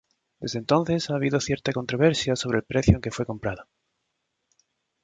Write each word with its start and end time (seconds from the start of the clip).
Desde 0.39 0.57
entonces 0.57 1.11
ha 1.11 1.13
habido 1.13 1.39
cierto 1.39 1.71
controversia 1.73 2.35
sobre 2.35 2.57
el 2.57 2.63
precio 2.63 2.95
en 2.95 3.01
que 3.01 3.11
fue 3.11 3.27
comprado. 3.27 3.67